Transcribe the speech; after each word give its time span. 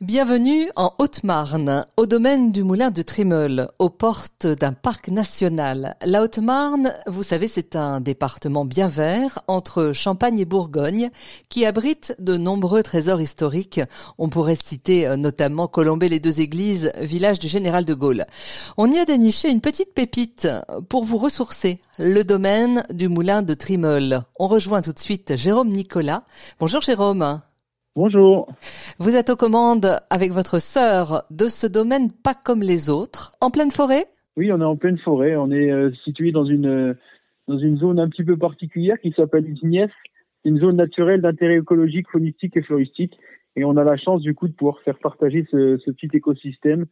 Bienvenue 0.00 0.70
en 0.74 0.94
Haute-Marne, 0.98 1.84
au 1.98 2.06
domaine 2.06 2.52
du 2.52 2.62
moulin 2.62 2.90
de 2.90 3.02
Trimeul, 3.02 3.68
aux 3.78 3.90
portes 3.90 4.46
d'un 4.46 4.72
parc 4.72 5.08
national. 5.08 5.96
La 6.02 6.22
Haute-Marne, 6.22 6.94
vous 7.06 7.22
savez, 7.22 7.48
c'est 7.48 7.76
un 7.76 8.00
département 8.00 8.64
bien 8.64 8.88
vert 8.88 9.40
entre 9.46 9.92
Champagne 9.92 10.38
et 10.38 10.46
Bourgogne 10.46 11.10
qui 11.50 11.66
abrite 11.66 12.16
de 12.18 12.38
nombreux 12.38 12.82
trésors 12.82 13.20
historiques. 13.20 13.82
On 14.16 14.30
pourrait 14.30 14.56
citer 14.56 15.06
euh, 15.06 15.16
notamment 15.16 15.66
Colombey 15.66 16.08
les 16.08 16.18
deux 16.18 16.40
églises, 16.40 16.90
village 16.96 17.40
du 17.40 17.46
général 17.46 17.84
de 17.84 17.92
Gaulle. 17.92 18.24
On 18.78 18.90
y 18.90 18.98
a 18.98 19.04
déniché 19.04 19.50
une 19.50 19.60
petite 19.60 19.92
pépite 19.92 20.48
pour 20.88 21.04
vous 21.04 21.18
ressourcer, 21.18 21.78
le 21.98 22.22
domaine 22.22 22.84
du 22.88 23.08
moulin 23.08 23.42
de 23.42 23.52
Trimeul. 23.52 24.22
On 24.38 24.48
rejoint 24.48 24.80
tout 24.80 24.94
de 24.94 24.98
suite 24.98 25.36
Jérôme 25.36 25.68
Nicolas. 25.68 26.24
Bonjour 26.58 26.80
Jérôme. 26.80 27.42
Bonjour. 28.00 28.46
Vous 29.00 29.16
êtes 29.16 29.28
aux 29.28 29.34
commandes 29.34 29.98
avec 30.08 30.30
votre 30.30 30.60
sœur 30.60 31.24
de 31.32 31.48
ce 31.48 31.66
domaine 31.66 32.12
pas 32.12 32.32
comme 32.32 32.60
les 32.60 32.90
autres, 32.90 33.32
en 33.40 33.50
pleine 33.50 33.72
forêt? 33.72 34.04
Oui, 34.36 34.52
on 34.52 34.60
est 34.60 34.64
en 34.64 34.76
pleine 34.76 34.98
forêt. 34.98 35.34
On 35.34 35.50
est 35.50 35.72
euh, 35.72 35.90
situé 36.04 36.30
dans 36.30 36.44
une 36.44 36.68
euh, 36.68 36.94
dans 37.48 37.58
une 37.58 37.76
zone 37.76 37.98
un 37.98 38.08
petit 38.08 38.22
peu 38.22 38.36
particulière 38.36 39.00
qui 39.02 39.12
s'appelle 39.16 39.52
C'est 39.52 40.48
une 40.48 40.60
zone 40.60 40.76
naturelle 40.76 41.22
d'intérêt 41.22 41.56
écologique, 41.56 42.06
phonétique 42.08 42.56
et 42.56 42.62
floristique. 42.62 43.18
Et 43.56 43.64
on 43.64 43.76
a 43.76 43.82
la 43.82 43.96
chance 43.96 44.22
du 44.22 44.32
coup 44.32 44.46
de 44.46 44.52
pouvoir 44.52 44.78
faire 44.84 45.00
partager 45.00 45.44
ce, 45.50 45.90
petit 45.90 46.10
écosystème 46.12 46.86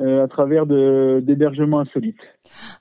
euh, 0.00 0.24
à 0.24 0.26
travers 0.26 0.66
d'hébergements 0.66 1.78
insolites. 1.78 2.18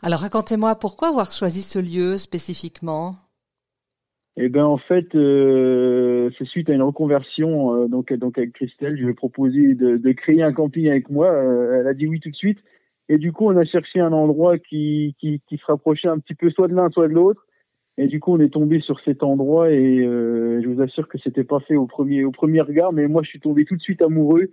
Alors 0.01 0.21
racontez-moi 0.21 0.73
pourquoi 0.79 1.09
avoir 1.09 1.29
choisi 1.29 1.61
ce 1.61 1.77
lieu 1.77 2.17
spécifiquement? 2.17 3.26
Eh 4.39 4.49
ben 4.49 4.65
en 4.65 4.77
fait, 4.77 5.15
euh, 5.15 6.29
c'est 6.37 6.45
suite 6.45 6.69
à 6.69 6.73
une 6.73 6.83
reconversion. 6.83 7.73
Euh, 7.73 7.87
donc 7.87 8.13
donc 8.13 8.37
avec 8.37 8.53
Christelle, 8.53 8.95
je 8.95 9.03
lui 9.03 9.11
ai 9.11 9.13
proposé 9.15 9.73
de, 9.73 9.97
de, 9.97 10.11
créer 10.11 10.43
un 10.43 10.53
camping 10.53 10.87
avec 10.89 11.09
moi. 11.09 11.31
Euh, 11.31 11.79
elle 11.79 11.87
a 11.87 11.93
dit 11.95 12.05
oui 12.05 12.19
tout 12.19 12.29
de 12.29 12.35
suite. 12.35 12.59
Et 13.09 13.17
du 13.17 13.31
coup, 13.31 13.47
on 13.47 13.57
a 13.57 13.65
cherché 13.65 13.99
un 13.99 14.13
endroit 14.13 14.59
qui, 14.59 15.15
qui, 15.19 15.41
qui 15.47 15.57
se 15.57 15.65
rapprochait 15.65 16.09
un 16.09 16.19
petit 16.19 16.35
peu 16.35 16.51
soit 16.51 16.67
de 16.67 16.75
l'un, 16.75 16.89
soit 16.89 17.07
de 17.07 17.13
l'autre. 17.13 17.47
Et 17.97 18.05
du 18.07 18.19
coup, 18.19 18.33
on 18.33 18.39
est 18.39 18.53
tombé 18.53 18.79
sur 18.79 18.99
cet 18.99 19.23
endroit 19.23 19.71
et 19.71 19.99
euh, 20.01 20.61
je 20.61 20.67
vous 20.67 20.81
assure 20.81 21.07
que 21.07 21.17
c'était 21.17 21.43
pas 21.43 21.59
fait 21.61 21.75
au 21.75 21.87
premier 21.87 22.23
au 22.23 22.31
premier 22.31 22.61
regard, 22.61 22.93
mais 22.93 23.07
moi, 23.07 23.23
je 23.23 23.29
suis 23.29 23.39
tombé 23.39 23.65
tout 23.65 23.75
de 23.75 23.81
suite 23.81 24.03
amoureux 24.03 24.51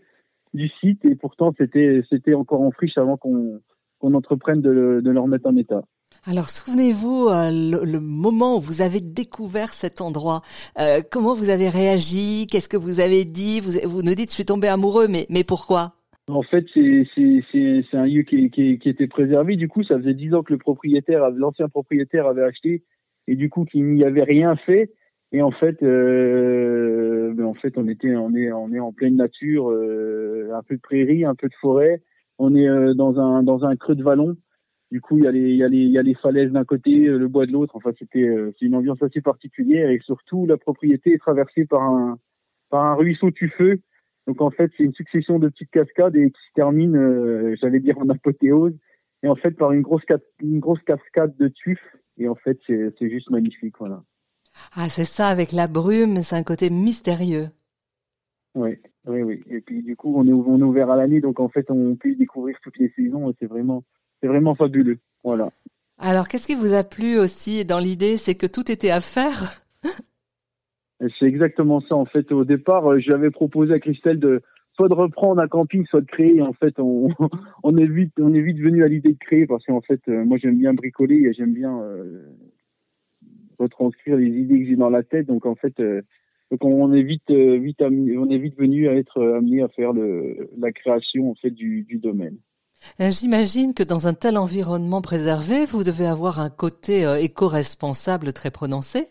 du 0.54 0.69
site 0.80 1.04
et 1.04 1.14
pourtant 1.14 1.52
c'était 1.58 2.02
c'était 2.08 2.32
encore 2.32 2.62
en 2.62 2.70
friche 2.70 2.96
avant 2.96 3.19
qu'on 3.19 3.60
qu'on 4.05 4.12
entreprenne 4.12 4.60
de, 4.60 5.00
de 5.02 5.10
le 5.10 5.19
remettre 5.19 5.47
en 5.47 5.56
état. 5.56 5.83
Alors 6.27 6.50
souvenez-vous 6.50 7.28
euh, 7.28 7.50
le, 7.50 8.00
moment 8.00 8.58
où 8.58 8.60
vous 8.60 8.83
avez 8.83 9.00
découvert 9.00 9.69
cet 9.69 10.02
endroit. 10.02 10.42
Euh, 10.78 11.00
comment 11.10 11.34
vous 11.34 11.48
avez 11.48 11.70
réagi? 11.70 12.47
Qu'est-ce 12.50 12.69
que 12.69 12.77
vous 12.77 13.00
avez 13.00 13.25
dit? 13.25 13.60
Vous, 13.60 13.72
vous 13.88 14.02
nous 14.02 14.14
dites 14.14 14.28
je 14.28 14.34
suis 14.34 14.44
tombé 14.44 14.69
amoureux, 14.69 15.06
mais 15.08 15.25
mais 15.30 15.42
pourquoi? 15.42 15.94
En 16.28 16.42
fait, 16.42 16.66
c'est 16.75 17.97
un 17.97 18.06
lieu 18.06 18.22
qui, 18.22 18.50
qui, 18.50 18.78
qui, 18.78 18.88
était 18.88 19.06
préservé. 19.06 19.56
Du 19.56 19.69
coup, 19.69 19.82
ça 19.82 19.98
faisait 19.98 20.14
dix 20.14 20.34
ans 20.34 20.42
que 20.42 20.52
le 20.52 20.58
propriétaire, 20.58 21.30
l'ancien 21.30 21.69
propriétaire, 21.69 22.27
avait 22.27 22.44
acheté 22.44 22.82
et 23.27 23.36
du 23.36 23.48
coup 23.48 23.64
qu'il 23.64 23.84
n'y 23.86 24.05
avait 24.05 24.22
rien 24.22 24.55
fait. 24.56 24.92
Et 25.32 25.42
en 25.42 25.50
fait, 25.50 25.82
euh, 25.82 27.32
ben, 27.34 27.47
en 27.47 27.55
fait, 27.55 27.77
on 27.77 27.88
était 27.88 28.14
on 28.16 28.34
est 28.34 28.52
on 28.52 28.70
est 28.72 28.80
en 28.80 28.92
pleine 28.92 29.16
nature, 29.16 29.70
un 29.70 30.62
peu 30.62 30.77
de 30.77 30.82
prairie, 30.82 31.25
un 31.25 31.34
peu 31.34 31.48
de 31.48 31.55
forêt. 31.60 32.02
On 32.38 32.54
est 32.54 32.68
euh, 32.68 32.94
dans 32.94 33.18
un 33.18 33.42
dans 33.42 33.64
un 33.64 33.77
creux 33.77 33.94
de 33.94 34.02
vallon. 34.02 34.36
Du 34.90 35.00
coup, 35.00 35.18
il 35.18 35.24
y 35.24 35.27
a 35.27 35.32
les, 35.32 35.50
il 35.50 35.56
y 35.56 35.64
a 35.64 35.68
les, 35.68 35.78
il 35.78 35.90
y 35.90 35.98
a 35.98 36.02
les 36.02 36.14
falaises 36.14 36.52
d'un 36.52 36.64
côté, 36.64 37.06
euh, 37.06 37.18
le 37.18 37.26
bois 37.26 37.46
de 37.46 37.52
l'autre. 37.52 37.74
Enfin, 37.74 37.91
c'était, 37.98 38.22
euh, 38.22 38.52
c'est 38.58 38.66
une 38.66 38.76
ambiance 38.76 39.02
assez 39.02 39.20
particulière 39.20 39.91
et 39.91 39.98
surtout, 40.04 40.46
la 40.46 40.56
propriété 40.56 41.14
est 41.14 41.18
traversée 41.18 41.64
par 41.64 41.82
un, 41.82 42.18
par 42.70 42.84
un 42.84 42.94
ruisseau 42.94 43.30
tufeux. 43.32 43.80
Donc, 44.28 44.41
en 44.41 44.50
fait, 44.50 44.70
c'est 44.76 44.84
une 44.84 44.94
succession 44.94 45.38
de 45.38 45.48
petites 45.48 45.70
cascades 45.70 46.14
et 46.14 46.30
qui 46.30 46.41
se 46.48 46.52
termine, 46.54 46.96
euh, 46.96 47.56
j'allais 47.60 47.80
dire 47.80 47.98
en 47.98 48.08
apothéose. 48.08 48.74
Et 49.24 49.28
en 49.28 49.34
fait, 49.34 49.52
par 49.52 49.72
une 49.72 49.82
grosse, 49.82 50.04
une 50.41 50.60
grosse 50.60 50.82
cascade 50.82 51.36
de 51.38 51.48
tuf. 51.48 51.80
Et 52.19 52.28
en 52.28 52.36
fait, 52.36 52.59
c'est, 52.66 52.94
c'est 52.98 53.10
juste 53.10 53.30
magnifique, 53.30 53.75
voilà. 53.80 54.03
Ah, 54.76 54.88
c'est 54.88 55.03
ça, 55.04 55.26
avec 55.26 55.50
la 55.50 55.66
brume, 55.66 56.22
c'est 56.22 56.36
un 56.36 56.44
côté 56.44 56.70
mystérieux. 56.70 57.47
Oui, 58.54 58.78
oui, 59.06 59.22
oui. 59.22 59.42
Et 59.50 59.60
puis, 59.60 59.82
du 59.82 59.97
coup, 59.97 60.15
on 60.16 60.26
est, 60.26 60.32
on 60.32 60.59
est 60.59 60.62
ouvert 60.62 60.91
à 60.91 60.97
l'année, 60.97 61.20
donc 61.20 61.41
en 61.41 61.48
fait, 61.48 61.70
on 61.70 61.94
peut 61.97 62.10
y 62.10 62.16
découvrir 62.16 62.56
toutes 62.62 62.78
les 62.78 62.91
saisons 62.97 63.32
c'est 63.38 63.47
vraiment, 63.47 63.84
c'est 64.20 64.28
vraiment 64.28 64.54
fabuleux. 64.54 64.98
Voilà. 65.22 65.50
Alors, 65.98 66.28
qu'est-ce 66.28 66.47
qui 66.47 66.54
vous 66.54 66.75
a 66.75 66.82
plu 66.82 67.19
aussi 67.19 67.65
dans 67.65 67.78
l'idée 67.78 68.16
C'est 68.16 68.34
que 68.34 68.47
tout 68.47 68.70
était 68.70 68.91
à 68.91 69.00
faire? 69.00 69.65
C'est 71.19 71.26
exactement 71.26 71.81
ça. 71.81 71.94
En 71.97 72.06
fait, 72.06 72.32
au 72.32 72.44
départ, 72.44 72.91
euh, 72.91 72.98
j'avais 72.98 73.31
proposé 73.31 73.75
à 73.75 73.81
Christelle 73.81 74.19
de 74.19 74.42
soit 74.72 74.88
de 74.88 74.94
reprendre 74.94 75.41
un 75.41 75.48
camping, 75.48 75.84
soit 75.86 76.00
de 76.00 76.06
créer. 76.06 76.41
En 76.41 76.53
fait, 76.53 76.78
on, 76.78 77.09
on 77.62 77.76
est 77.76 77.86
vite, 77.86 78.15
on 78.19 78.32
est 78.32 78.41
vite 78.41 78.59
venu 78.59 78.84
à 78.84 78.88
l'idée 78.88 79.12
de 79.12 79.19
créer 79.19 79.47
parce 79.47 79.65
qu'en 79.66 79.82
fait, 79.82 80.00
euh, 80.09 80.25
moi, 80.25 80.38
j'aime 80.38 80.59
bien 80.59 80.72
bricoler 80.72 81.16
et 81.16 81.32
j'aime 81.34 81.53
bien 81.53 81.78
euh, 81.78 82.25
retranscrire 83.59 84.16
les 84.16 84.28
idées 84.28 84.60
que 84.60 84.66
j'ai 84.66 84.76
dans 84.76 84.91
la 84.91 85.03
tête. 85.03 85.26
Donc, 85.26 85.47
en 85.47 85.54
fait, 85.54 85.75
donc 86.50 86.65
on 86.65 86.93
est 86.93 87.03
vite, 87.03 87.31
vite, 87.31 87.82
on 87.82 88.31
est 88.31 88.38
vite 88.38 88.56
venu 88.56 88.88
à 88.88 88.94
être 88.94 89.22
amené 89.22 89.62
à 89.62 89.69
faire 89.69 89.93
le, 89.93 90.50
la 90.59 90.72
création 90.72 91.31
en 91.31 91.34
fait 91.34 91.50
du, 91.50 91.82
du 91.82 91.99
domaine. 91.99 92.37
Euh, 93.00 93.10
j'imagine 93.10 93.75
que 93.75 93.82
dans 93.82 94.09
un 94.09 94.15
tel 94.15 94.37
environnement 94.37 95.00
préservé, 95.00 95.65
vous 95.66 95.84
devez 95.84 96.06
avoir 96.06 96.41
un 96.41 96.50
côté 96.50 97.04
euh, 97.04 97.16
éco-responsable 97.16 98.33
très 98.33 98.50
prononcé. 98.50 99.06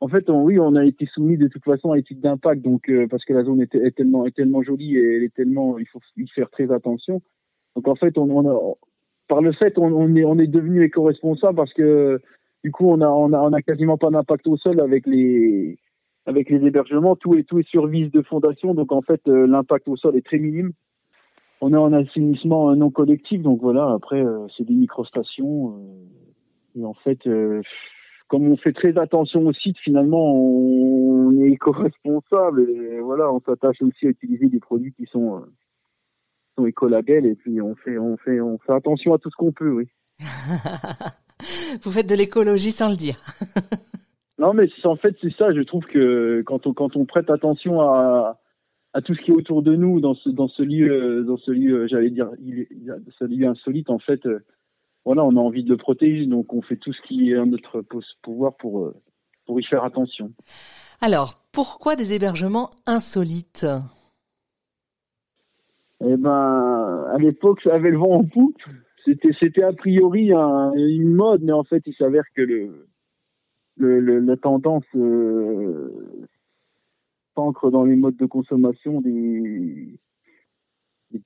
En 0.00 0.08
fait, 0.08 0.24
oui, 0.30 0.58
on 0.58 0.76
a 0.76 0.84
été 0.84 1.06
soumis 1.06 1.36
de 1.36 1.48
toute 1.48 1.64
façon 1.64 1.92
à 1.92 1.96
l'étude 1.96 2.20
d'impact, 2.20 2.62
donc 2.62 2.88
euh, 2.88 3.06
parce 3.08 3.24
que 3.24 3.34
la 3.34 3.44
zone 3.44 3.60
est, 3.60 3.94
tellement, 3.94 4.24
est 4.24 4.34
tellement 4.34 4.62
jolie 4.62 4.96
et 4.96 5.16
elle 5.16 5.24
est 5.24 5.34
tellement, 5.34 5.78
il 5.78 5.86
faut 5.88 6.00
y 6.16 6.26
faire 6.28 6.48
très 6.50 6.72
attention. 6.72 7.20
Donc 7.76 7.86
en 7.86 7.96
fait, 7.96 8.16
on, 8.16 8.48
a, 8.48 8.74
par 9.28 9.42
le 9.42 9.52
fait, 9.52 9.76
on, 9.76 10.14
est, 10.16 10.24
on 10.24 10.38
est 10.38 10.46
devenu 10.46 10.84
éco-responsable 10.84 11.56
parce 11.56 11.74
que 11.74 12.20
du 12.64 12.72
coup, 12.72 12.88
on 12.88 13.00
a, 13.00 13.08
on 13.08 13.32
a, 13.32 13.38
on 13.40 13.52
a 13.52 13.62
quasiment 13.62 13.98
pas 13.98 14.10
d'impact 14.10 14.46
au 14.46 14.56
sol 14.56 14.80
avec 14.80 15.06
les, 15.06 15.78
avec 16.26 16.50
les 16.50 16.64
hébergements. 16.66 17.16
Tout 17.16 17.34
est, 17.34 17.44
tout 17.44 17.58
est 17.58 17.68
sur 17.68 17.86
vis 17.86 18.10
de 18.10 18.22
fondation, 18.22 18.74
donc 18.74 18.92
en 18.92 19.02
fait, 19.02 19.20
l'impact 19.26 19.88
au 19.88 19.96
sol 19.96 20.16
est 20.16 20.24
très 20.24 20.38
minime 20.38 20.72
on 21.60 21.72
est 21.72 21.76
en 21.76 21.92
assainissement 21.92 22.74
non 22.74 22.90
collectif, 22.90 23.42
donc 23.42 23.60
voilà. 23.60 23.92
Après, 23.92 24.20
euh, 24.24 24.46
c'est 24.56 24.64
des 24.64 24.74
microstations. 24.74 25.76
Euh, 25.76 26.80
et 26.80 26.84
en 26.84 26.94
fait, 26.94 27.26
euh, 27.26 27.62
comme 28.28 28.48
on 28.48 28.56
fait 28.56 28.72
très 28.72 28.96
attention 28.98 29.46
au 29.46 29.52
site, 29.52 29.78
finalement, 29.78 30.34
on, 30.34 31.38
est 31.40 31.50
éco-responsable. 31.50 32.70
Et 32.70 33.00
voilà, 33.00 33.32
on 33.32 33.40
s'attache 33.40 33.82
aussi 33.82 34.06
à 34.06 34.10
utiliser 34.10 34.48
des 34.48 34.60
produits 34.60 34.92
qui 34.92 35.06
sont, 35.06 35.44
sont 36.56 36.66
écolabels. 36.66 37.26
Et 37.26 37.34
puis, 37.34 37.60
on 37.60 37.74
fait, 37.74 37.98
on 37.98 38.16
fait, 38.16 38.40
on 38.40 38.58
fait 38.58 38.72
attention 38.72 39.14
à 39.14 39.18
tout 39.18 39.30
ce 39.30 39.36
qu'on 39.36 39.52
peut, 39.52 39.70
oui. 39.70 39.88
Vous 41.82 41.90
faites 41.90 42.08
de 42.08 42.14
l'écologie 42.14 42.72
sans 42.72 42.90
le 42.90 42.96
dire. 42.96 43.20
non, 44.40 44.54
mais 44.54 44.68
en 44.84 44.96
fait, 44.96 45.14
c'est 45.20 45.34
ça. 45.36 45.52
Je 45.52 45.60
trouve 45.60 45.84
que 45.84 46.42
quand 46.46 46.66
on, 46.66 46.72
quand 46.72 46.96
on 46.96 47.04
prête 47.04 47.30
attention 47.30 47.80
à 47.80 48.40
à 48.92 49.00
tout 49.02 49.14
ce 49.14 49.20
qui 49.22 49.30
est 49.30 49.34
autour 49.34 49.62
de 49.62 49.74
nous 49.76 50.00
dans 50.00 50.14
ce 50.14 50.28
dans 50.28 50.48
ce 50.48 50.62
lieu 50.62 51.24
dans 51.24 51.36
ce 51.36 51.50
lieu 51.50 51.86
j'allais 51.86 52.10
dire 52.10 52.28
il, 52.40 52.66
ce 53.18 53.24
lieu 53.24 53.46
insolite 53.46 53.88
en 53.90 53.98
fait 53.98 54.26
euh, 54.26 54.40
voilà 55.04 55.24
on 55.24 55.36
a 55.36 55.40
envie 55.40 55.62
de 55.62 55.70
le 55.70 55.76
protéger 55.76 56.26
donc 56.26 56.52
on 56.52 56.62
fait 56.62 56.76
tout 56.76 56.92
ce 56.92 57.00
qui 57.02 57.30
est 57.30 57.36
à 57.36 57.44
notre 57.44 57.84
pouvoir 58.22 58.56
pour 58.56 58.84
euh, 58.84 58.94
pour 59.46 59.60
y 59.60 59.64
faire 59.64 59.84
attention. 59.84 60.32
Alors 61.00 61.34
pourquoi 61.52 61.96
des 61.96 62.14
hébergements 62.14 62.68
insolites? 62.86 63.66
Eh 66.00 66.16
ben 66.16 67.06
à 67.12 67.18
l'époque 67.18 67.60
ça 67.62 67.74
avait 67.74 67.90
le 67.90 67.98
vent 67.98 68.16
en 68.16 68.24
poupe 68.24 68.60
c'était 69.04 69.32
c'était 69.38 69.62
a 69.62 69.72
priori 69.72 70.32
une 70.32 71.14
mode 71.14 71.42
mais 71.42 71.52
en 71.52 71.64
fait 71.64 71.82
il 71.86 71.94
s'avère 71.94 72.24
que 72.34 72.42
le, 72.42 72.88
le, 73.80 74.20
la 74.20 74.36
tendance 74.36 74.84
euh, 74.94 76.26
s'ancre 77.34 77.70
dans 77.70 77.84
les 77.84 77.96
modes 77.96 78.16
de 78.16 78.26
consommation 78.26 79.00
des, 79.00 79.98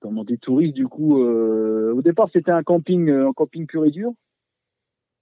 comment, 0.01 0.25
des 0.25 0.39
touristes. 0.39 0.75
Du 0.75 0.87
coup, 0.87 1.23
euh, 1.23 1.93
au 1.93 2.03
départ, 2.03 2.29
c'était 2.33 2.51
un 2.51 2.63
camping, 2.63 3.09
euh, 3.09 3.29
un 3.29 3.33
camping 3.33 3.67
pur 3.67 3.85
et 3.85 3.91
dur. 3.91 4.13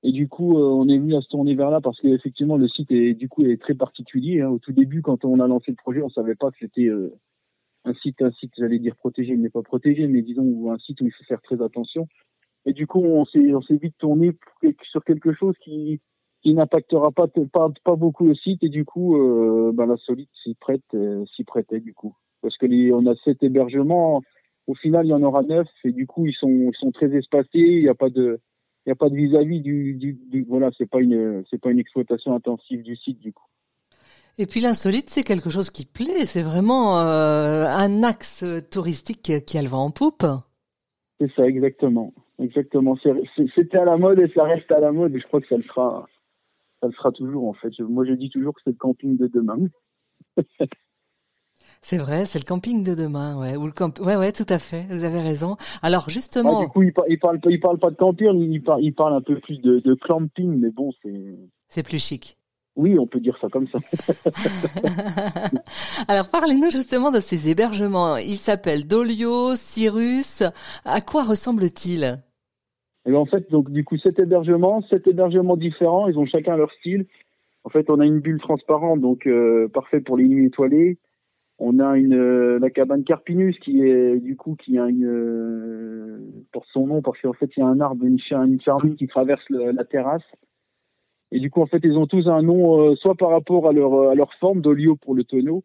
Et 0.02 0.12
du 0.12 0.29
coup, 0.29 0.58
euh, 0.58 0.64
on 0.64 0.88
est 0.88 0.99
venu 0.99 1.14
à 1.14 1.20
se 1.20 1.29
tourner 1.29 1.55
vers 1.55 1.70
là 1.70 1.81
parce 1.81 2.00
qu'effectivement, 2.00 2.56
le 2.56 2.69
site 2.69 2.90
est 2.90 3.14
du 3.14 3.29
coup 3.29 3.44
est 3.44 3.61
très 3.61 3.75
particulier. 3.75 4.40
Hein. 4.40 4.49
Au 4.49 4.58
tout 4.58 4.73
début, 4.73 5.00
quand 5.00 5.25
on 5.25 5.40
a 5.40 5.46
lancé 5.46 5.70
le 5.70 5.76
projet, 5.76 6.02
on 6.02 6.11
savait 6.11 6.34
pas 6.34 6.50
que 6.50 6.56
c'était 6.61 6.90
un 7.84 7.94
site, 7.94 8.20
un 8.20 8.32
site, 8.32 8.52
j'allais 8.58 8.81
dire 8.81 8.96
protégé, 8.96 9.37
mais 9.37 9.49
pas 9.49 9.62
protégé, 9.62 10.08
mais 10.08 10.23
disons 10.23 10.73
un 10.73 10.79
site 10.79 11.00
où 11.00 11.06
il 11.06 11.12
faut 11.12 11.25
faire 11.25 11.40
très 11.43 11.62
attention. 11.62 12.08
Et 12.64 12.73
du 12.73 12.87
coup, 12.87 13.00
on 13.00 13.25
s'est, 13.25 13.55
on 13.55 13.62
s'est 13.62 13.76
vite 13.76 13.96
tourné 13.99 14.32
sur 14.82 15.05
quelque 15.05 15.32
chose 15.32 15.55
qui, 15.61 16.00
qui 16.43 16.55
n'impactera 16.55 17.12
pas, 17.12 17.29
pas, 17.29 17.69
pas 17.85 17.97
beaucoup 17.97 18.27
le 18.27 18.35
site 18.35 18.62
et 18.65 18.69
du 18.69 18.85
coup 18.85 19.17
euh, 19.17 19.73
ben 19.73 19.87
la 19.87 19.97
solide 19.97 20.29
s'y 20.43 20.55
prête 20.55 20.83
euh, 20.94 21.25
s'y 21.35 21.44
prêtait 21.44 21.81
du 21.81 21.94
coup 21.94 22.15
parce 22.43 22.56
que 22.56 22.67
les, 22.67 22.93
on 22.93 23.06
a 23.06 23.15
sept 23.25 23.43
hébergements 23.43 24.23
au 24.67 24.75
final 24.75 25.06
il 25.06 25.11
y 25.11 25.15
en 25.15 25.23
aura 25.23 25.43
neuf 25.43 25.69
et 25.85 25.93
du 25.93 26.06
coup 26.06 26.27
ils 26.27 26.35
sont 26.35 26.49
ils 26.49 26.77
sont 26.79 26.91
très 26.91 27.15
espacés 27.15 27.49
il 27.55 27.83
n'y 27.83 27.89
a 27.89 27.94
pas 27.94 28.11
de 28.11 28.41
il 28.85 28.91
y 28.91 28.93
a 28.93 28.97
pas 28.97 29.09
de 29.09 29.15
vis-à-vis 29.15 29.61
du, 29.61 29.94
du, 29.94 30.15
du, 30.15 30.44
voilà 30.49 30.71
c'est 30.77 30.91
pas 30.91 31.00
une 31.00 31.44
c'est 31.49 31.61
pas 31.61 31.71
une 31.71 31.79
exploitation 31.79 32.35
intensive 32.35 32.83
du 32.83 32.97
site 32.97 33.21
du 33.21 33.33
coup 33.33 33.47
Et 34.39 34.47
puis 34.47 34.61
l'insolite, 34.61 35.11
c'est 35.11 35.25
quelque 35.25 35.50
chose 35.50 35.71
qui 35.71 35.85
plaît. 35.85 36.25
C'est 36.25 36.43
vraiment 36.43 36.99
euh, 36.99 37.67
un 37.69 38.03
axe 38.03 38.44
touristique 38.71 39.31
qui 39.47 39.59
a 39.59 39.62
le 39.62 39.69
vent 39.69 39.85
en 39.85 39.91
poupe. 39.91 40.25
C'est 41.21 41.31
ça, 41.37 41.47
exactement. 41.47 42.15
Exactement. 42.39 42.97
C'était 43.55 43.79
à 43.79 43.85
la 43.85 43.97
mode 43.97 44.19
et 44.19 44.29
ça 44.35 44.44
reste 44.44 44.73
à 44.73 44.81
la 44.81 44.91
mode. 44.91 45.15
Et 45.15 45.21
je 45.21 45.27
crois 45.27 45.41
que 45.41 45.47
ça 45.49 45.56
le 45.56 45.62
sera, 45.62 46.09
ça 46.82 46.88
le 46.88 46.93
sera 46.93 47.12
toujours 47.12 47.49
en 47.49 47.55
fait. 47.55 47.70
Moi, 47.81 48.05
je 48.05 48.12
dis 48.12 48.29
toujours 48.29 48.55
que 48.55 48.61
c'est 48.64 48.70
le 48.70 48.76
camping 48.76 49.17
de 49.17 49.29
demain. 49.29 49.69
C'est 51.81 51.99
vrai, 51.99 52.25
c'est 52.25 52.38
le 52.38 52.44
camping 52.44 52.84
de 52.84 52.94
demain, 52.94 53.38
ouais. 53.40 53.56
Ou 53.56 53.67
le 53.67 53.73
camp... 53.73 53.99
Ouais, 54.00 54.17
ouais, 54.17 54.32
tout 54.32 54.46
à 54.49 54.58
fait. 54.58 54.87
Vous 54.88 55.05
avez 55.05 55.20
raison. 55.20 55.56
Alors 55.81 56.11
justement. 56.11 56.61
du 56.61 56.69
coup, 56.69 56.82
il, 56.82 56.93
parle, 56.93 57.08
il 57.08 57.61
parle, 57.61 57.79
pas 57.79 57.90
de 57.90 57.96
camping, 57.96 58.29
il 58.34 58.62
parle, 58.62 58.82
il 58.82 58.93
parle 58.93 59.14
un 59.14 59.20
peu 59.20 59.38
plus 59.40 59.61
de, 59.61 59.81
de 59.81 59.94
clamping, 59.94 60.58
mais 60.58 60.70
bon, 60.70 60.93
c'est. 61.02 61.38
C'est 61.69 61.82
plus 61.82 62.02
chic. 62.02 62.37
Oui, 62.75 62.99
on 62.99 63.06
peut 63.06 63.20
dire 63.20 63.37
ça 63.40 63.49
comme 63.49 63.69
ça. 63.69 63.79
Alors 66.08 66.29
parlez-nous 66.31 66.70
justement 66.70 67.11
de 67.11 67.20
ces 67.20 67.50
hébergements. 67.50 68.17
Ils 68.17 68.38
s'appellent 68.38 68.87
Dolio, 68.87 69.55
Cyrus. 69.55 70.43
À 70.84 71.00
quoi 71.00 71.23
ressemblent-ils 71.23 72.23
Et 73.06 73.10
ben, 73.10 73.19
En 73.19 73.26
fait, 73.26 73.50
donc 73.50 73.70
du 73.70 73.84
coup, 73.84 73.96
cet 73.99 74.19
hébergement, 74.19 74.82
cet 74.90 75.06
hébergement 75.06 75.56
différent, 75.56 76.08
ils 76.08 76.19
ont 76.19 76.26
chacun 76.26 76.56
leur 76.56 76.72
style. 76.72 77.06
En 77.64 77.69
fait, 77.70 77.90
on 77.90 78.00
a 78.00 78.06
une 78.06 78.20
bulle 78.20 78.40
transparente, 78.40 79.00
donc 79.00 79.26
euh, 79.26 79.69
parfait 79.69 80.00
pour 80.00 80.16
les 80.16 80.26
nuits 80.28 80.46
étoilées. 80.46 80.99
On 81.64 81.78
a 81.78 81.96
une 81.96 82.14
euh, 82.14 82.58
la 82.58 82.70
cabane 82.70 83.04
Carpinus 83.04 83.56
qui 83.60 83.82
est 83.82 84.19
du 84.19 84.37
coup 84.37 84.56
qui 84.56 84.78
a 84.78 84.88
une 84.88 85.06
euh, 85.06 86.19
pour 86.50 86.66
son 86.66 86.88
nom 86.88 87.02
parce 87.02 87.20
qu'en 87.20 87.34
fait 87.34 87.50
il 87.56 87.60
y 87.60 87.62
a 87.62 87.66
un 87.66 87.81
arbre, 87.81 88.04
une, 88.04 88.19
une 88.31 88.60
charmine 88.60 88.96
qui 88.96 89.06
traverse 89.06 89.44
la 89.48 89.84
terrasse. 89.84 90.25
Et 91.31 91.38
du 91.38 91.50
coup 91.50 91.62
en 91.62 91.66
fait 91.66 91.81
ils 91.84 91.96
ont 91.96 92.08
tous 92.08 92.26
un 92.26 92.43
nom 92.43 92.81
euh, 92.81 92.96
soit 92.96 93.14
par 93.14 93.31
rapport 93.31 93.69
à 93.69 93.72
leur 93.72 94.10
à 94.10 94.14
leur 94.16 94.34
forme 94.34 94.60
d'olio 94.60 94.96
pour 94.96 95.14
le 95.14 95.22
tonneau, 95.22 95.62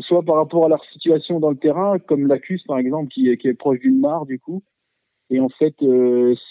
soit 0.00 0.24
par 0.24 0.34
rapport 0.34 0.64
à 0.64 0.68
leur 0.68 0.84
situation 0.86 1.38
dans 1.38 1.50
le 1.50 1.56
terrain 1.56 2.00
comme 2.00 2.26
l'Acus 2.26 2.64
par 2.64 2.78
exemple 2.78 3.08
qui 3.08 3.28
est 3.28 3.36
qui 3.36 3.46
est 3.46 3.54
proche 3.54 3.78
d'une 3.78 4.00
mare 4.00 4.26
du 4.26 4.40
coup. 4.40 4.64
Et 5.30 5.40
en 5.40 5.48
fait 5.48 5.74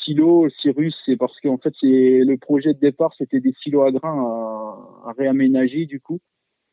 silo 0.03 0.49
Cyrus 0.61 0.95
c'est 1.05 1.17
parce 1.17 1.39
qu'en 1.41 1.57
fait 1.57 1.73
c'est 1.79 2.19
le 2.23 2.37
projet 2.37 2.73
de 2.73 2.79
départ 2.79 3.13
c'était 3.17 3.39
des 3.39 3.53
silos 3.61 3.81
à 3.81 3.91
grains 3.91 4.21
à, 5.05 5.09
à 5.09 5.13
réaménager 5.17 5.85
du 5.85 5.99
coup. 5.99 6.19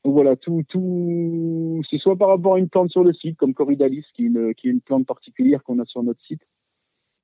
Donc 0.05 0.13
voilà, 0.13 0.37
tout, 0.37 0.63
tout, 0.69 1.81
c'est 1.89 1.99
soit 1.99 2.17
par 2.17 2.29
rapport 2.29 2.57
à 2.57 2.59
une 2.59 2.69
plante 2.69 2.91
sur 2.91 3.03
le 3.03 3.15
site, 3.15 3.39
comme 3.39 3.55
Corydalis, 3.55 4.05
qui 4.15 4.25
est 4.25 4.27
une, 4.27 4.55
qui 4.55 4.69
est 4.69 4.71
une 4.71 4.83
plante 4.83 5.07
particulière 5.07 5.63
qu'on 5.63 5.79
a 5.79 5.87
sur 5.87 6.03
notre 6.03 6.21
site. 6.27 6.43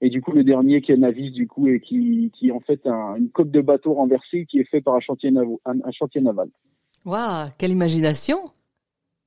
Et 0.01 0.09
du 0.09 0.23
coup, 0.23 0.33
le 0.33 0.45
dernier 0.45 0.81
qui 0.81 0.93
est 0.93 0.97
Navis, 0.97 1.31
du 1.31 1.47
coup, 1.47 1.69
et 1.69 1.81
qui, 1.81 2.33
qui 2.35 2.49
est 2.49 2.53
en 2.53 2.61
fait 2.61 2.87
un, 2.87 3.17
une 3.17 3.29
coque 3.29 3.51
de 3.51 3.61
bateau 3.61 3.93
renversée 3.93 4.47
qui 4.47 4.61
est 4.61 4.65
fait 4.65 4.81
par 4.81 4.95
un 4.95 5.01
chantier, 5.01 5.31
un, 5.67 5.91
chantier 5.93 6.23
naval. 6.23 6.49
Waouh, 7.05 7.51
quelle 7.59 7.73
imagination 7.73 8.39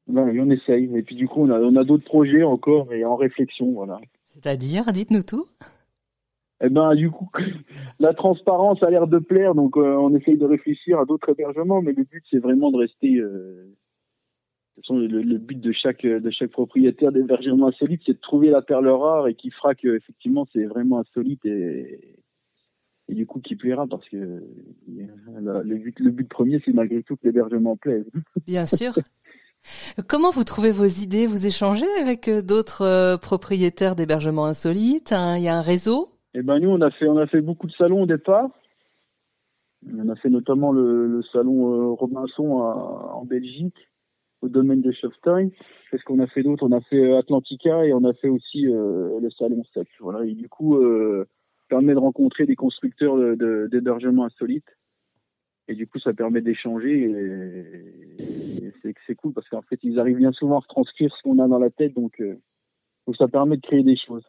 ben, 0.07 0.35
On 0.39 0.49
essaye. 0.49 0.89
Et 0.97 1.03
puis 1.03 1.15
du 1.15 1.27
coup, 1.27 1.41
on 1.41 1.51
a, 1.51 1.59
on 1.59 1.75
a 1.75 1.83
d'autres 1.83 2.05
projets 2.05 2.41
encore 2.41 2.91
et 2.91 3.05
en 3.05 3.15
réflexion, 3.15 3.71
voilà. 3.71 3.99
C'est-à-dire, 4.33 4.91
dites-nous 4.91 5.21
tout. 5.21 5.45
Eh 6.63 6.69
ben, 6.69 6.95
du 6.95 7.11
coup, 7.11 7.29
la 7.99 8.13
transparence 8.13 8.81
a 8.81 8.89
l'air 8.89 9.07
de 9.07 9.19
plaire, 9.19 9.53
donc 9.53 9.77
euh, 9.77 9.95
on 9.95 10.15
essaye 10.15 10.37
de 10.37 10.45
réfléchir 10.45 10.99
à 10.99 11.05
d'autres 11.05 11.29
hébergements, 11.29 11.81
mais 11.81 11.93
le 11.93 12.03
but 12.03 12.23
c'est 12.31 12.39
vraiment 12.39 12.71
de 12.71 12.77
rester. 12.77 13.17
Euh, 13.17 13.75
le, 14.89 15.05
le, 15.05 15.37
but 15.37 15.59
de 15.59 15.71
chaque 15.71 16.03
de 16.03 16.31
chaque 16.31 16.49
propriétaire 16.49 17.11
d'hébergement 17.11 17.67
insolite, 17.67 18.01
c'est 18.05 18.13
de 18.13 18.19
trouver 18.19 18.49
la 18.49 18.63
perle 18.63 18.87
rare 18.87 19.27
et 19.27 19.35
qui 19.35 19.51
fera 19.51 19.75
que 19.75 19.95
effectivement 19.95 20.47
c'est 20.51 20.65
vraiment 20.65 20.99
insolite 20.99 21.45
et, 21.45 22.17
et 23.07 23.13
du 23.13 23.27
coup 23.27 23.39
qui 23.39 23.55
plaira 23.55 23.85
parce 23.85 24.09
que 24.09 24.43
le 24.87 25.75
but 25.77 25.99
le 25.99 26.09
but 26.09 26.27
premier 26.27 26.59
c'est 26.65 26.73
malgré 26.73 27.03
tout 27.03 27.15
que 27.17 27.25
l'hébergement 27.25 27.77
plaise. 27.77 28.05
Bien 28.47 28.65
sûr. 28.65 28.93
Comment 30.07 30.31
vous 30.31 30.43
trouvez 30.43 30.71
vos 30.71 30.85
idées 30.85 31.27
Vous 31.27 31.45
échangez 31.45 31.85
avec 32.01 32.27
euh, 32.27 32.41
d'autres 32.41 33.17
propriétaires 33.17 33.95
d'hébergements 33.95 34.45
insolites 34.45 35.11
hein? 35.13 35.37
Il 35.37 35.43
y 35.43 35.47
a 35.47 35.57
un 35.57 35.61
réseau? 35.61 36.09
Eh 36.33 36.41
ben 36.41 36.59
nous 36.59 36.69
on 36.69 36.81
a 36.81 36.89
fait 36.91 37.07
on 37.07 37.17
a 37.17 37.27
fait 37.27 37.41
beaucoup 37.41 37.67
de 37.67 37.73
salons 37.73 38.03
au 38.03 38.05
départ. 38.05 38.49
On 39.85 40.09
a 40.09 40.15
fait 40.15 40.29
notamment 40.29 40.71
le, 40.71 41.21
salon 41.31 41.73
euh, 41.73 41.93
Robinson 41.93 42.51
en 42.53 43.25
Belgique 43.25 43.75
au 44.43 44.49
domaine 44.49 44.81
de 44.81 44.91
Schofstein. 44.91 45.49
Qu'est-ce 45.89 46.03
qu'on 46.03 46.19
a 46.19 46.27
fait 46.27 46.43
d'autre? 46.43 46.65
On 46.67 46.71
a 46.71 46.81
fait 46.81 46.99
euh, 46.99 47.17
Atlantica 47.17 47.85
et 47.85 47.93
on 47.93 48.03
a 48.03 48.13
fait 48.13 48.29
aussi 48.29 48.67
euh, 48.67 49.19
le 49.19 49.29
salon 49.31 49.63
7. 49.73 49.87
Voilà 49.99 50.25
et 50.25 50.33
du 50.33 50.49
coup 50.49 50.75
euh, 50.75 51.25
permet 51.69 51.93
de 51.93 51.99
rencontrer 51.99 52.45
des 52.45 52.55
constructeurs 52.55 53.15
d'hébergement 53.69 54.23
de, 54.23 54.27
insolites. 54.27 54.77
Et 55.67 55.75
du 55.75 55.87
coup, 55.87 55.99
ça 55.99 56.13
permet 56.13 56.41
d'échanger 56.41 56.91
et, 56.91 58.65
et 58.65 58.73
c'est 59.07 59.15
cool 59.15 59.33
parce 59.33 59.47
qu'en 59.49 59.61
fait, 59.61 59.79
ils 59.83 59.99
arrivent 59.99 60.17
bien 60.17 60.31
souvent 60.31 60.57
à 60.57 60.59
retranscrire 60.59 61.13
ce 61.15 61.21
qu'on 61.23 61.39
a 61.39 61.47
dans 61.47 61.59
la 61.59 61.69
tête, 61.69 61.93
donc, 61.93 62.19
euh, 62.19 62.35
donc 63.07 63.15
ça 63.15 63.27
permet 63.27 63.57
de 63.57 63.61
créer 63.61 63.83
des 63.83 63.97
choses. 63.97 64.25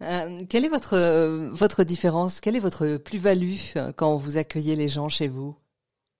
Euh, 0.00 0.44
quelle 0.48 0.64
est 0.64 0.68
votre 0.68 1.50
votre 1.50 1.82
différence? 1.82 2.40
Quelle 2.40 2.54
est 2.54 2.60
votre 2.60 2.98
plus-value 2.98 3.74
euh, 3.76 3.92
quand 3.96 4.14
vous 4.14 4.38
accueillez 4.38 4.76
les 4.76 4.86
gens 4.86 5.08
chez 5.08 5.26
vous? 5.26 5.56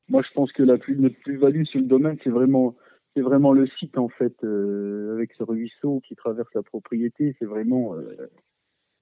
Moi, 0.09 0.23
je 0.23 0.33
pense 0.35 0.51
que 0.53 0.65
la 0.65 0.79
plus, 0.79 0.97
notre 0.99 1.19
plus-value 1.21 1.65
sur 1.65 1.79
le 1.79 1.87
domaine, 1.87 2.17
c'est 2.25 2.31
vraiment 2.31 2.75
c'est 3.15 3.23
vraiment 3.23 3.53
le 3.53 3.69
site 3.79 3.97
en 3.97 4.09
fait, 4.09 4.35
euh, 4.43 5.15
avec 5.15 5.33
ce 5.35 5.45
ruisseau 5.45 6.01
qui 6.07 6.17
traverse 6.17 6.53
la 6.55 6.63
propriété. 6.63 7.37
C'est 7.39 7.45
vraiment 7.45 7.95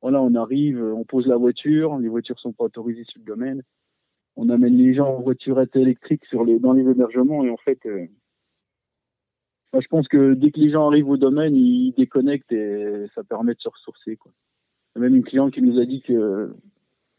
voilà, 0.03 0.21
on 0.21 0.35
arrive, 0.35 0.83
on 0.83 1.05
pose 1.05 1.27
la 1.27 1.37
voiture, 1.37 1.97
les 1.99 2.09
voitures 2.09 2.39
sont 2.39 2.53
pas 2.53 2.65
autorisées 2.65 3.05
sur 3.05 3.21
le 3.21 3.25
domaine. 3.25 3.63
On 4.37 4.49
amène 4.51 4.77
les 4.77 4.95
gens 4.95 5.17
en 5.17 5.21
voiturette 5.21 5.75
électrique 5.77 6.25
sur 6.27 6.45
les 6.45 6.59
dans 6.59 6.73
les 6.73 6.89
hébergements 6.89 7.45
et 7.45 7.51
en 7.51 7.57
fait 7.57 7.81
je 9.81 9.89
pense 9.89 10.09
que 10.09 10.35
dès 10.35 10.51
que 10.51 10.61
les 10.61 10.71
gens 10.71 10.89
arrivent 10.89 11.09
au 11.09 11.17
domaine, 11.17 11.55
ils 11.55 11.93
déconnectent 11.93 12.53
et 12.53 13.07
ça 13.15 13.23
permet 13.25 13.55
de 13.55 13.61
se 13.61 13.69
ressourcer. 13.69 14.17
Quoi. 14.17 14.33
Il 14.95 14.99
y 14.99 15.05
a 15.05 15.09
même 15.09 15.17
une 15.17 15.25
cliente 15.25 15.53
qui 15.53 15.63
nous 15.63 15.79
a 15.79 15.85
dit 15.85 16.03
que 16.03 16.55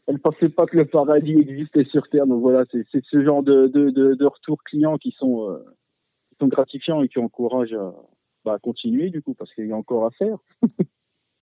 elle 0.06 0.18
pensait 0.18 0.48
pas 0.48 0.66
que 0.66 0.76
le 0.76 0.86
paradis 0.86 1.34
existait 1.34 1.84
sur 1.84 2.08
Terre. 2.08 2.26
Donc 2.26 2.40
voilà, 2.40 2.64
c'est 2.70 3.04
ce 3.04 3.22
genre 3.22 3.42
de, 3.42 3.66
de, 3.66 3.90
de, 3.90 4.14
de 4.14 4.24
retours 4.24 4.62
clients 4.64 4.96
qui 4.96 5.10
sont, 5.12 5.50
euh, 5.50 5.58
qui 6.30 6.36
sont 6.40 6.48
gratifiants 6.48 7.02
et 7.02 7.08
qui 7.08 7.18
encouragent 7.18 7.74
à, 7.74 7.94
bah, 8.44 8.54
à 8.54 8.58
continuer 8.58 9.10
du 9.10 9.20
coup 9.20 9.34
parce 9.34 9.52
qu'il 9.52 9.66
y 9.66 9.72
a 9.72 9.76
encore 9.76 10.06
à 10.06 10.10
faire. 10.12 10.38